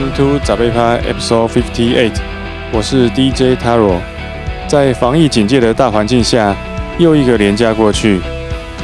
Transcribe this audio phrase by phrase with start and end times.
[0.00, 2.14] Welcome to 早贝趴 Episode Fifty Eight，
[2.72, 3.98] 我是 DJ Taro。
[4.66, 6.56] 在防疫警戒的大环境下，
[6.96, 8.18] 又一个连假过去，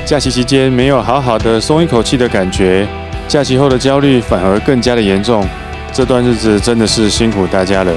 [0.04, 2.86] 假期期间没有好好的松一口气的感觉，
[3.26, 5.42] 假期后的焦虑反而更加的严重。
[5.90, 7.90] 这段日子真的是辛苦大家了。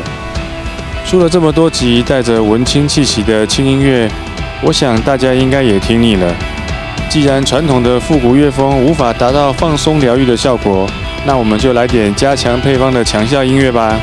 [1.06, 4.10] 出了这么多集带着文青气息的轻音乐，
[4.62, 6.34] 我想大家应该也听腻了。
[7.10, 10.90] 既然传统的复古乐风无法达到放松疗愈的效果，
[11.30, 13.96] 那我们就来点加强配方的强效音乐吧。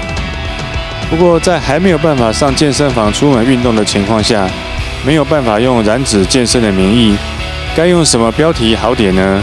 [1.11, 4.49] 不过在还没有办法上健身房出门运动的情况下，
[5.05, 7.17] 没有办法用燃脂健身的名义，
[7.75, 9.43] 该用什么标题好点呢？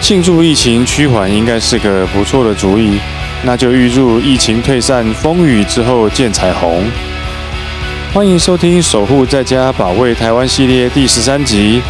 [0.00, 3.00] 庆祝疫情趋缓应该是个不错的主意，
[3.42, 6.84] 那就预祝疫情退散，风雨之后见彩虹。
[8.14, 11.82] 欢迎收听《守护在家保卫台湾》系列第十三集。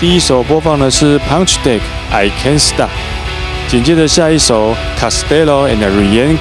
[0.00, 1.78] 第一首播放的是 Punch Deck
[2.10, 2.90] I Can't Stop，
[3.68, 6.38] 紧接着下一首 Castello and Ryan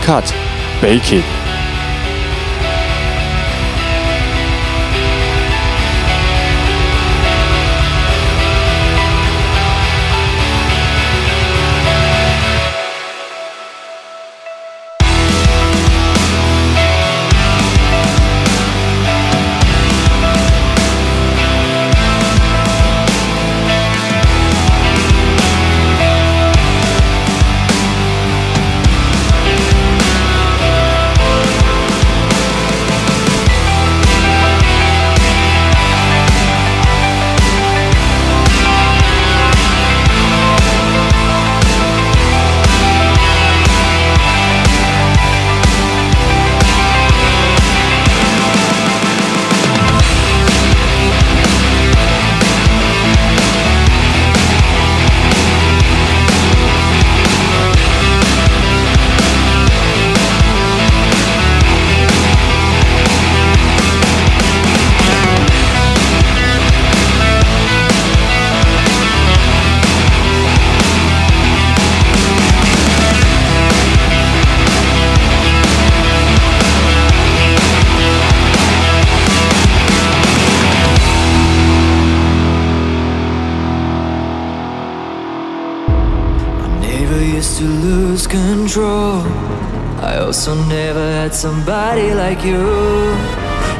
[90.95, 93.15] Cut had somebody like you.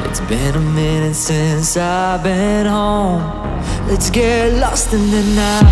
[0.05, 3.21] It's been a minute since I've been home.
[3.87, 5.63] Let's get lost in the night.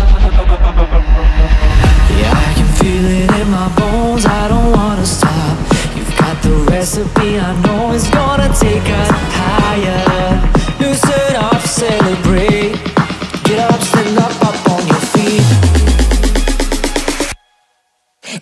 [2.18, 4.24] Yeah, I can feel it in my bones.
[4.26, 5.58] I don't wanna stop.
[5.96, 9.10] You've got the recipe, I know it's gonna take us
[9.40, 10.40] higher.
[10.80, 12.93] Loosen up, celebrate.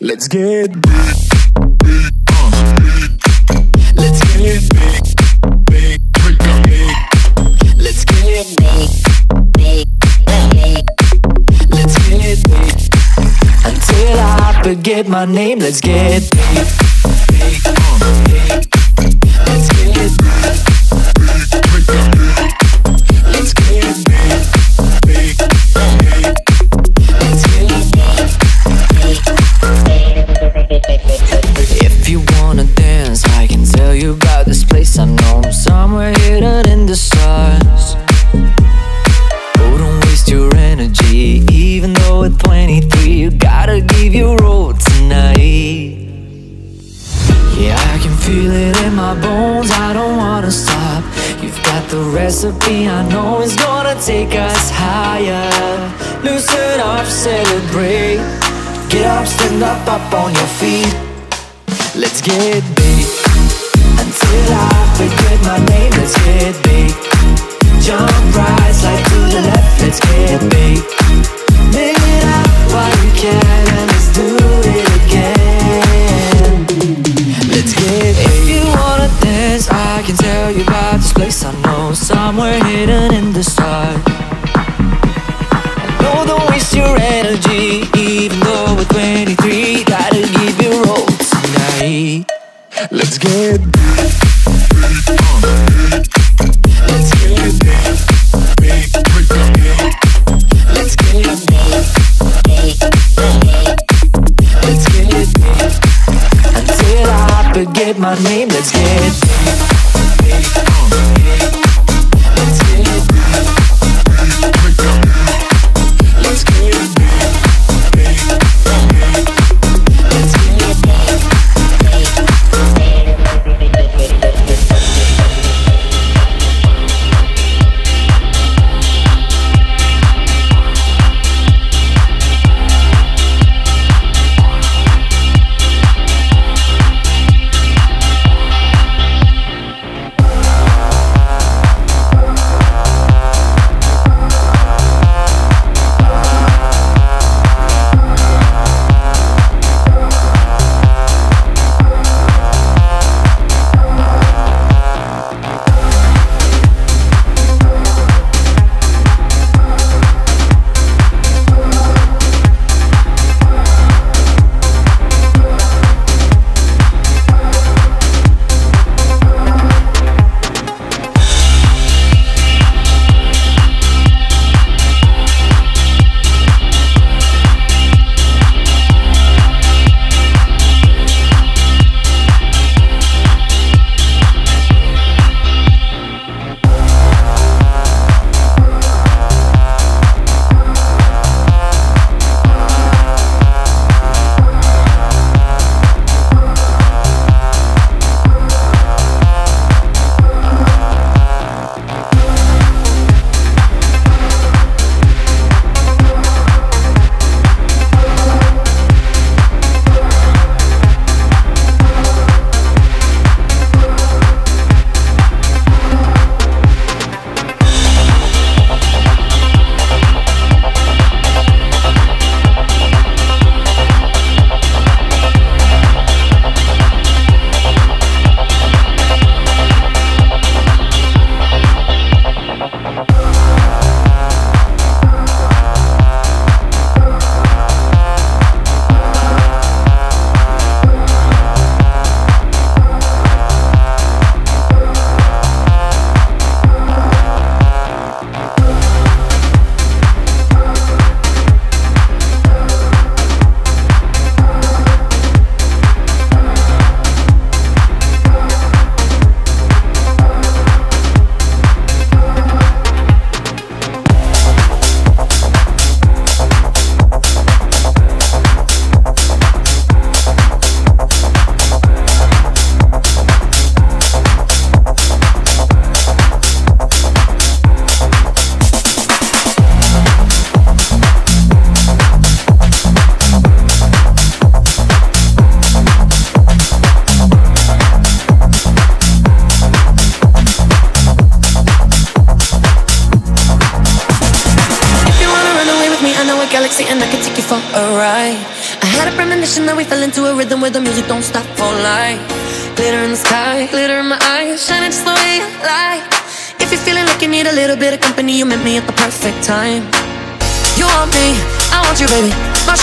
[0.04, 0.72] Let's get.
[0.72, 0.82] Big,
[1.78, 2.12] big.
[3.94, 5.04] Let's get big,
[5.70, 6.90] big, big, big.
[7.78, 8.90] Let's get big,
[9.52, 9.86] big,
[10.26, 10.84] big.
[11.70, 12.74] Let's get big.
[13.64, 16.91] Until I forget my name, let's get paid.
[52.52, 55.50] Recipe I know it's gonna take us higher.
[56.22, 58.18] Loosen up, celebrate.
[58.88, 60.94] Get up, stand up, up on your feet.
[61.94, 63.06] Let's get big.
[63.98, 66.90] Until I forget my name Let's get big.
[67.80, 70.78] Jump right, slide to the left Let's get big.
[71.74, 74.26] Live it up while you can And let's do
[74.72, 76.66] it again.
[77.48, 78.31] Let's get big
[82.42, 84.04] Somewhere hidden in the stars.
[86.02, 92.24] No, don't waste your energy Even though we're 23 Gotta give your all tonight.
[92.90, 94.31] Let's get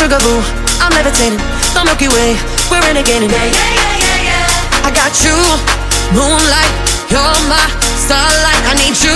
[0.09, 1.37] I'm levitating.
[1.77, 2.33] The Milky Way,
[2.73, 3.29] we're renegading.
[3.29, 4.81] Yeah, yeah, yeah, yeah, yeah.
[4.81, 5.37] I got you,
[6.17, 6.73] moonlight,
[7.13, 7.61] you're my
[7.93, 8.57] starlight.
[8.65, 9.13] I need you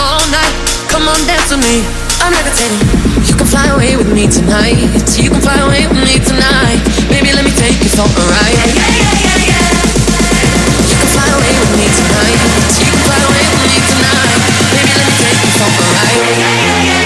[0.00, 0.54] all night.
[0.88, 1.84] Come on, dance with me.
[2.24, 2.80] I'm levitating.
[3.28, 4.80] You can fly away with me tonight.
[5.20, 6.80] You can fly away with me tonight.
[7.12, 8.56] Baby, let me take you for a ride.
[8.64, 10.88] Yeah, yeah, yeah, yeah.
[10.88, 12.40] You can fly away with me tonight.
[12.80, 14.40] You can fly away with me tonight.
[14.72, 16.16] Baby, let me take you for a ride.
[16.16, 16.97] Yeah, yeah, yeah, yeah.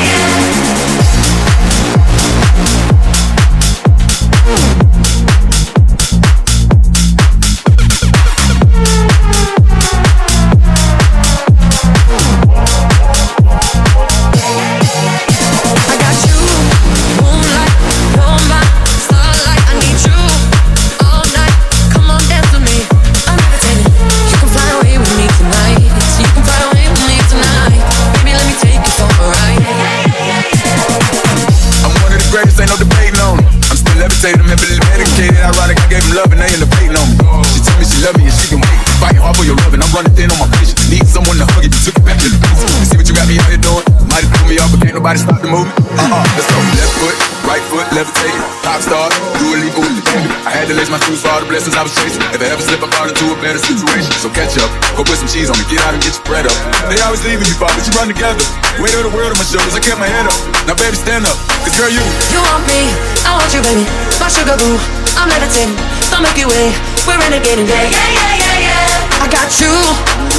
[45.12, 45.76] Nobody stop the movement.
[45.92, 46.56] Uh-uh, let's go.
[46.72, 48.44] Left foot, right foot, levitating.
[48.64, 50.28] Pop star, do a leap with the baby.
[50.48, 52.24] I had to lace my shoes for all the blessings I was chasing.
[52.32, 54.08] If I ever slip, I fall into a better situation.
[54.24, 56.48] So catch up, go put some cheese on me, get out and get your bread
[56.48, 56.56] up.
[56.88, 58.40] They always leaving you, far, but you run together.
[58.80, 60.38] Weight of the world on my shoulders, I kept my head up.
[60.64, 62.00] Now baby, stand up, cause girl, you
[62.32, 62.88] You want me,
[63.28, 63.84] I want you, baby.
[64.16, 64.80] My sugar boo,
[65.20, 65.76] I'm levitating.
[66.24, 66.72] make Milky Way,
[67.04, 67.68] we're renegading.
[67.68, 69.24] Yeah, yeah, yeah, yeah, yeah.
[69.24, 69.72] I got you,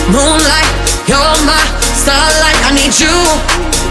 [0.09, 0.71] moonlight,
[1.05, 2.59] you're my starlight.
[2.67, 3.15] I need you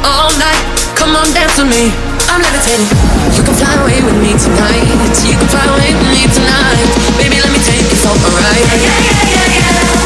[0.05, 0.61] all night.
[1.01, 1.89] Come on, dance with me.
[2.29, 2.85] I'm levitating.
[3.33, 4.85] You can fly away with me tonight.
[5.25, 6.85] You can fly away with me tonight.
[7.17, 8.69] Baby, let me take you for a ride.
[8.69, 10.02] Yeah, yeah, yeah, yeah.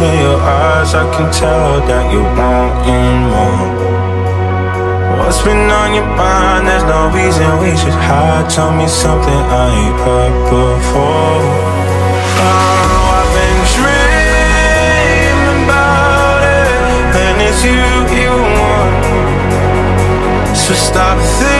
[0.00, 3.68] Stars, I can tell that you're wanting more.
[5.18, 6.66] What's been on your mind?
[6.66, 8.48] There's no reason we should hide.
[8.50, 11.42] Tell me something I ain't heard before.
[12.40, 16.68] Oh, I've been dreaming about it,
[17.24, 17.88] and it's you
[18.20, 19.04] you want.
[20.56, 21.59] So stop thinking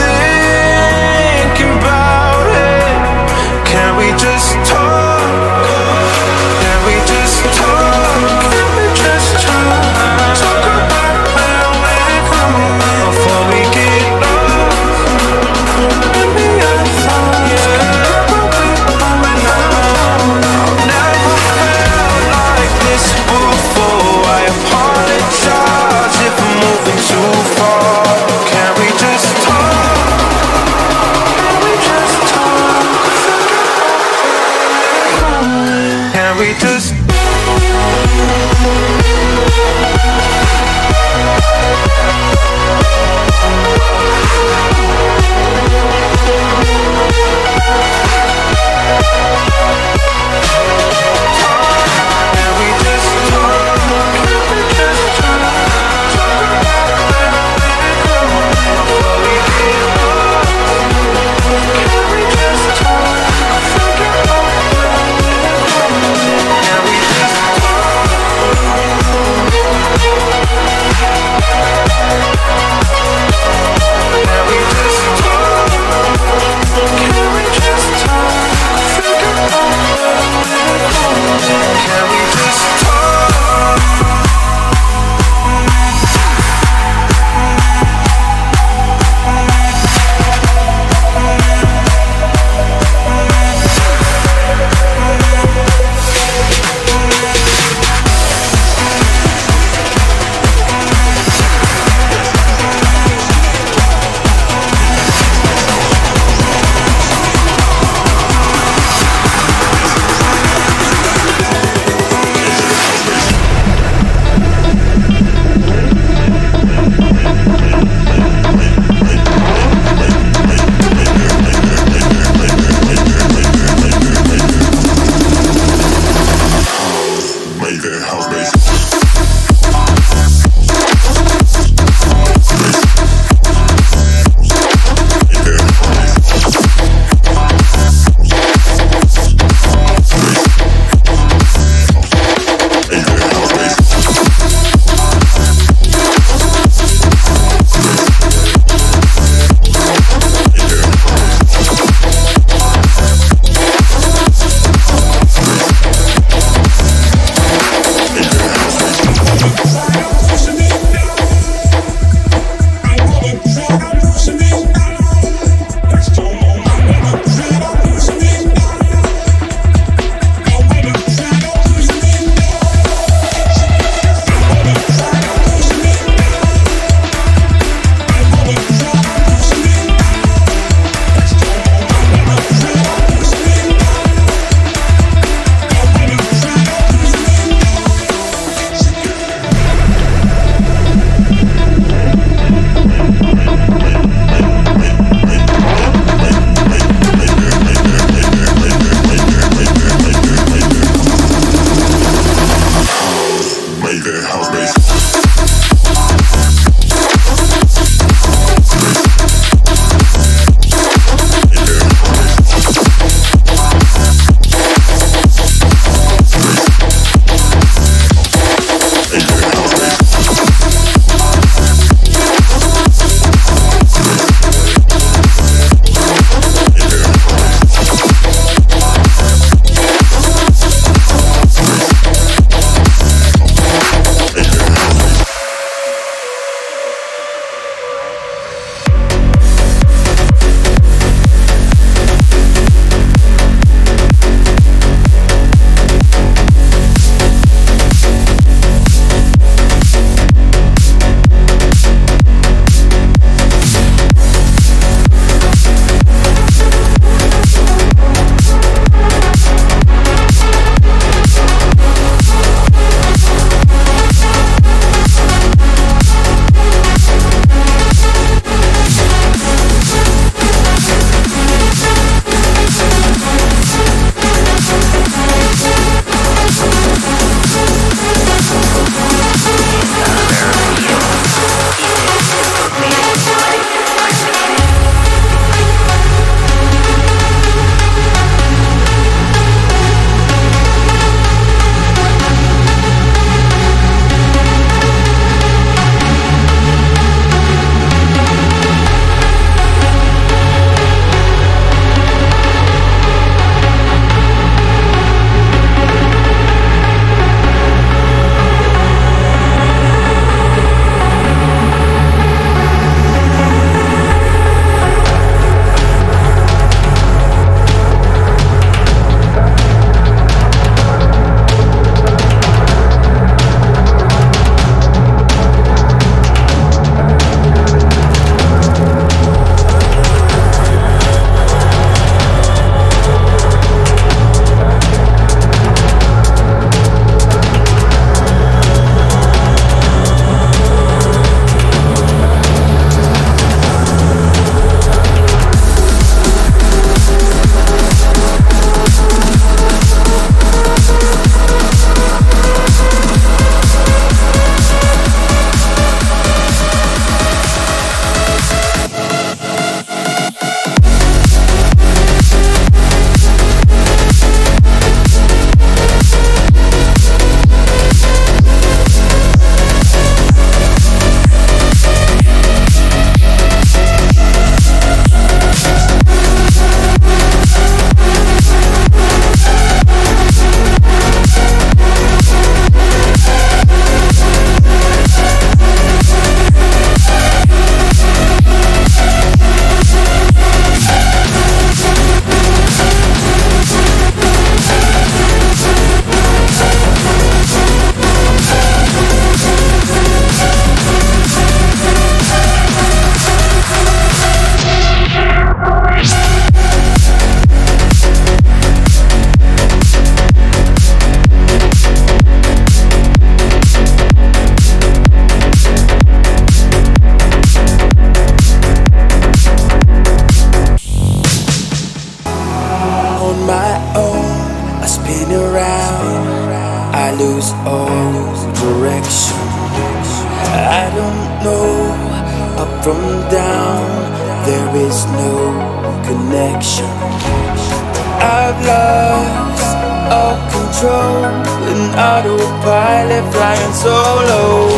[440.81, 441.25] control
[441.71, 444.69] An autopilot flying solo.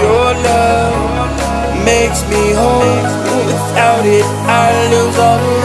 [0.00, 3.04] Your love makes me whole.
[3.46, 5.61] Without it I lose all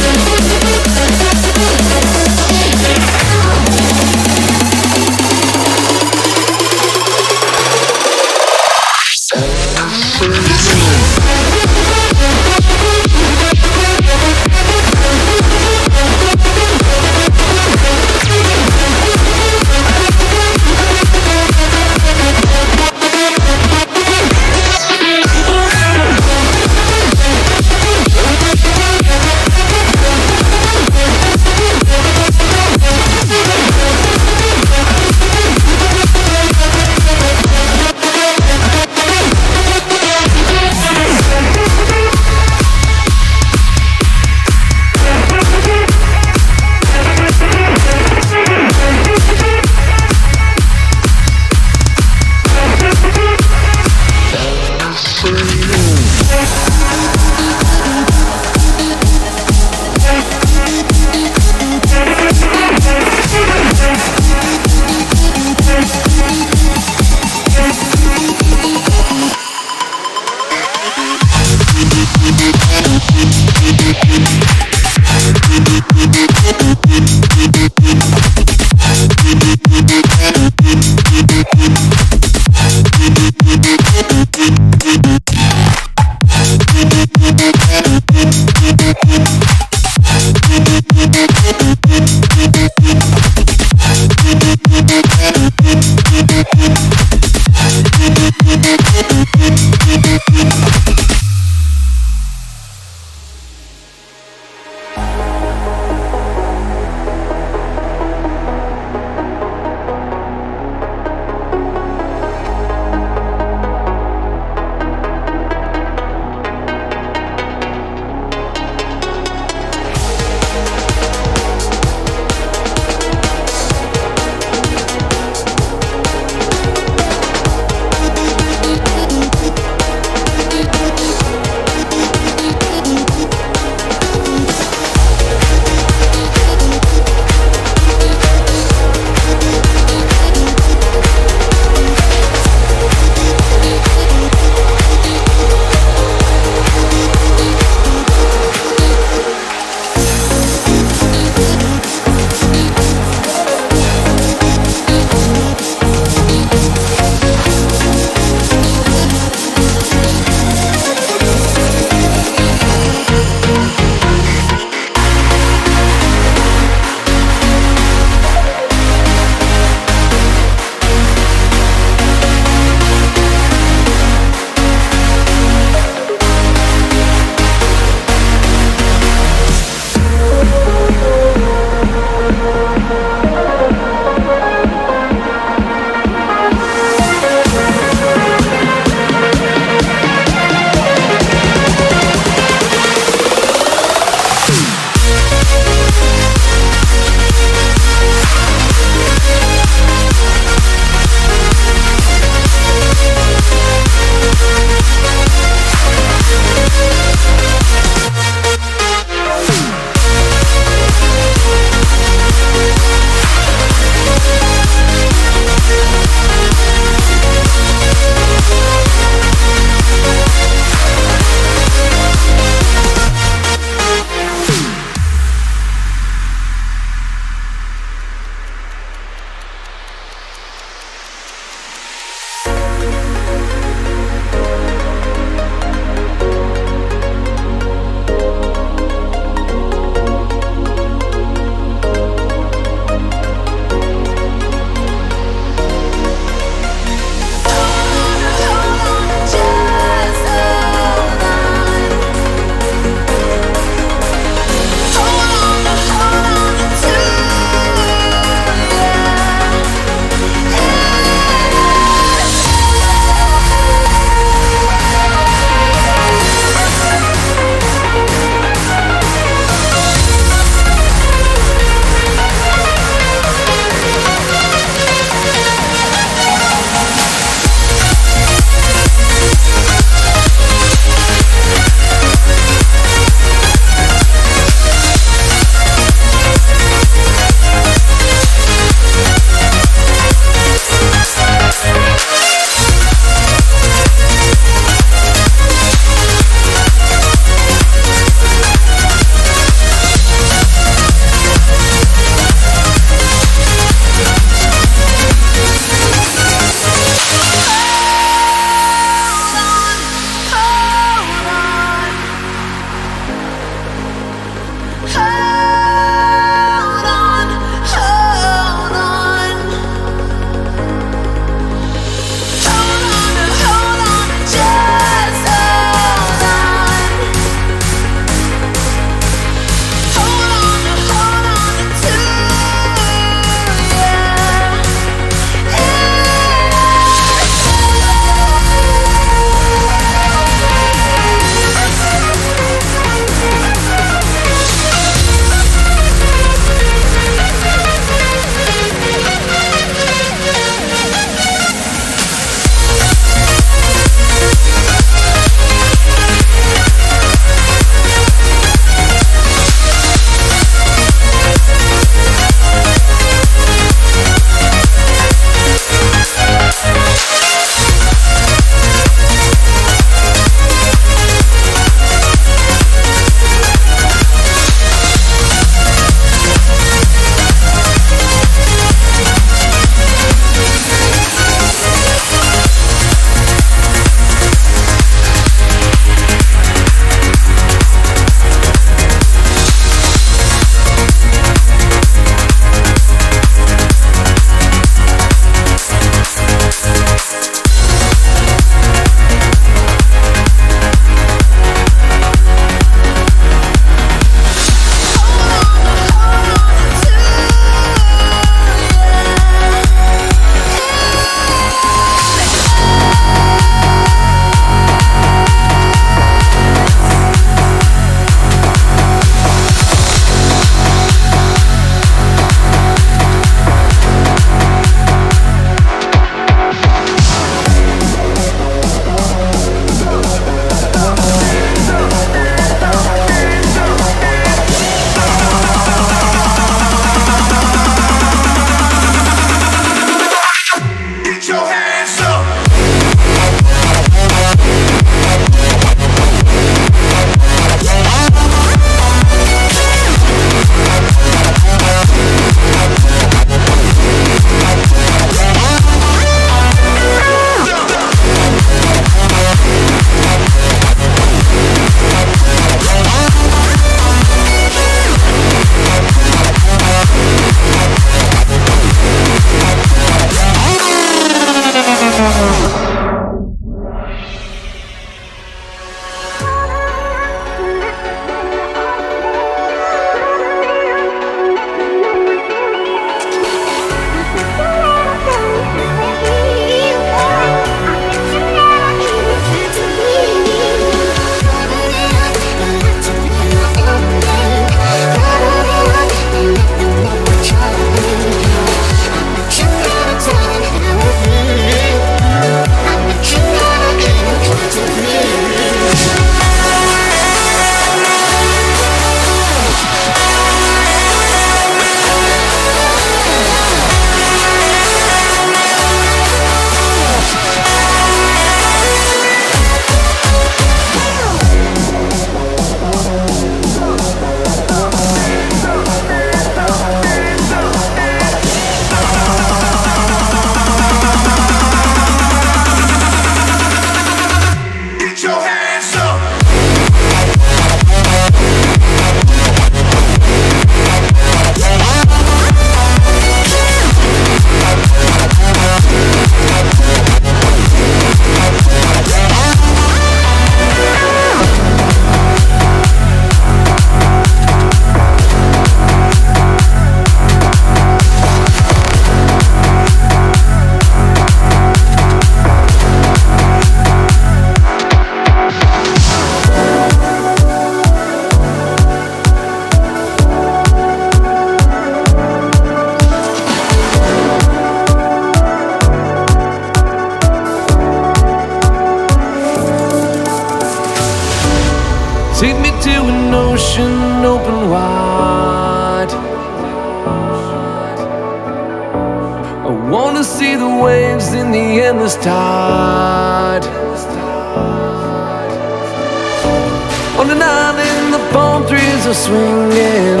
[598.82, 600.00] trees are swinging,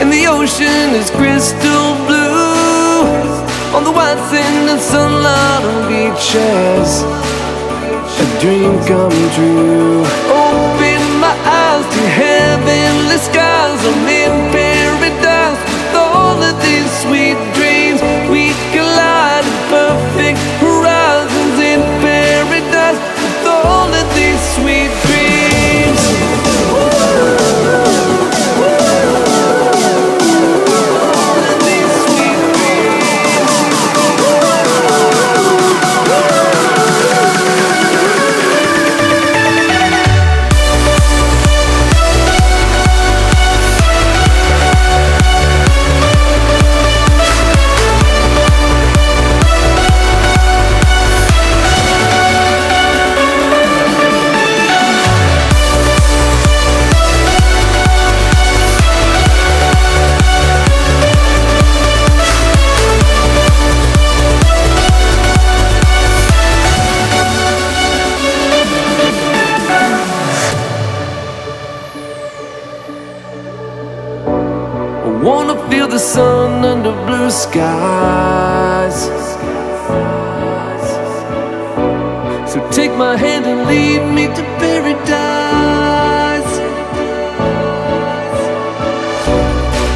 [0.00, 3.04] and the ocean is crystal blue.
[3.74, 7.02] On the white sand and sunlight on beaches,
[8.18, 10.02] a dream come true.
[10.26, 13.80] Open my eyes to heavenly skies.
[13.86, 17.59] I'm in paradise with all of these sweet dreams.
[83.00, 86.52] My hand and lead me to paradise.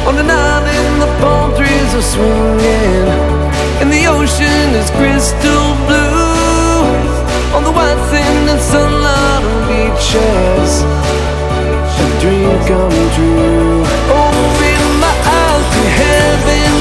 [0.07, 3.07] On an island, the palm trees are swinging,
[3.81, 6.81] and the ocean is crystal blue.
[7.55, 10.73] On the white sand and sunlight on beaches
[12.05, 13.85] a dream come true.
[14.25, 16.74] Open my eyes to heavenly